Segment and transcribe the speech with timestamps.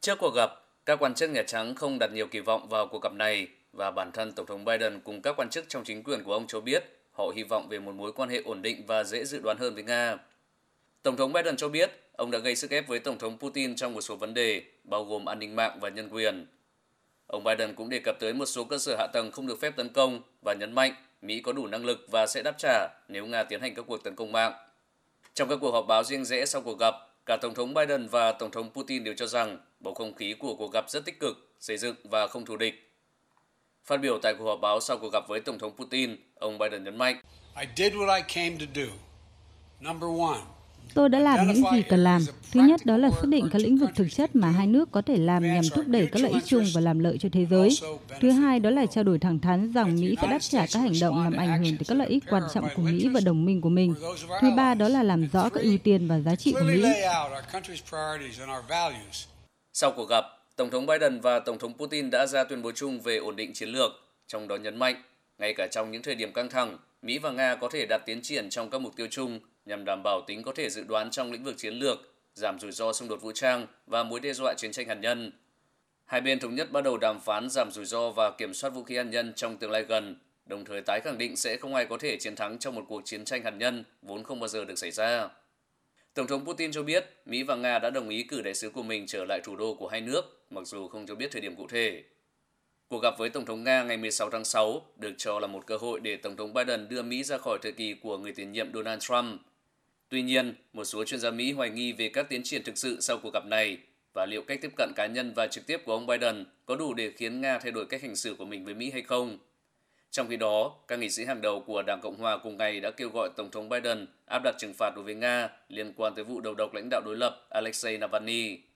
[0.00, 0.50] Trước cuộc gặp,
[0.86, 3.90] các quan chức Nhà Trắng không đặt nhiều kỳ vọng vào cuộc gặp này và
[3.90, 6.60] bản thân Tổng thống Biden cùng các quan chức trong chính quyền của ông cho
[6.60, 9.56] biết họ hy vọng về một mối quan hệ ổn định và dễ dự đoán
[9.58, 10.16] hơn với Nga.
[11.02, 13.94] Tổng thống Biden cho biết ông đã gây sức ép với Tổng thống Putin trong
[13.94, 16.46] một số vấn đề, bao gồm an ninh mạng và nhân quyền.
[17.26, 19.76] Ông Biden cũng đề cập tới một số cơ sở hạ tầng không được phép
[19.76, 23.26] tấn công và nhấn mạnh Mỹ có đủ năng lực và sẽ đáp trả nếu
[23.26, 24.52] Nga tiến hành các cuộc tấn công mạng.
[25.34, 26.94] Trong các cuộc họp báo riêng rẽ sau cuộc gặp,
[27.26, 30.54] cả Tổng thống Biden và Tổng thống Putin đều cho rằng bầu không khí của
[30.54, 32.92] cuộc gặp rất tích cực, xây dựng và không thù địch.
[33.84, 36.84] Phát biểu tại cuộc họp báo sau cuộc gặp với Tổng thống Putin, ông Biden
[36.84, 37.20] nhấn mạnh.
[37.60, 38.92] I did what I came to do.
[39.80, 40.40] Number one,
[40.94, 42.22] Tôi đã làm những gì cần làm.
[42.52, 45.02] Thứ nhất đó là xác định các lĩnh vực thực chất mà hai nước có
[45.02, 47.68] thể làm nhằm thúc đẩy các lợi ích chung và làm lợi cho thế giới.
[48.20, 50.92] Thứ hai đó là trao đổi thẳng thắn rằng Mỹ sẽ đáp trả các hành
[51.00, 53.60] động làm ảnh hưởng tới các lợi ích quan trọng của Mỹ và đồng minh
[53.60, 53.94] của mình.
[54.40, 56.82] Thứ ba đó là làm rõ các ưu tiên và giá trị của Mỹ.
[59.72, 60.24] Sau cuộc gặp,
[60.56, 63.52] Tổng thống Biden và Tổng thống Putin đã ra tuyên bố chung về ổn định
[63.52, 63.90] chiến lược,
[64.26, 65.02] trong đó nhấn mạnh,
[65.38, 68.20] ngay cả trong những thời điểm căng thẳng, Mỹ và Nga có thể đạt tiến
[68.22, 71.32] triển trong các mục tiêu chung nhằm đảm bảo tính có thể dự đoán trong
[71.32, 71.98] lĩnh vực chiến lược,
[72.34, 75.32] giảm rủi ro xung đột vũ trang và mối đe dọa chiến tranh hạt nhân.
[76.04, 78.82] Hai bên thống nhất bắt đầu đàm phán giảm rủi ro và kiểm soát vũ
[78.82, 80.16] khí hạt nhân trong tương lai gần,
[80.46, 83.02] đồng thời tái khẳng định sẽ không ai có thể chiến thắng trong một cuộc
[83.04, 85.28] chiến tranh hạt nhân vốn không bao giờ được xảy ra.
[86.14, 88.82] Tổng thống Putin cho biết Mỹ và Nga đã đồng ý cử đại sứ của
[88.82, 91.56] mình trở lại thủ đô của hai nước, mặc dù không cho biết thời điểm
[91.56, 92.02] cụ thể.
[92.88, 95.76] Cuộc gặp với Tổng thống Nga ngày 16 tháng 6 được cho là một cơ
[95.76, 98.72] hội để Tổng thống Biden đưa Mỹ ra khỏi thời kỳ của người tiền nhiệm
[98.74, 99.40] Donald Trump.
[100.10, 103.00] Tuy nhiên, một số chuyên gia Mỹ hoài nghi về các tiến triển thực sự
[103.00, 103.78] sau cuộc gặp này
[104.12, 106.94] và liệu cách tiếp cận cá nhân và trực tiếp của ông Biden có đủ
[106.94, 109.38] để khiến Nga thay đổi cách hành xử của mình với Mỹ hay không.
[110.10, 112.90] Trong khi đó, các nghị sĩ hàng đầu của Đảng Cộng Hòa cùng ngày đã
[112.90, 116.24] kêu gọi Tổng thống Biden áp đặt trừng phạt đối với Nga liên quan tới
[116.24, 118.58] vụ đầu độc lãnh đạo đối lập Alexei Navalny.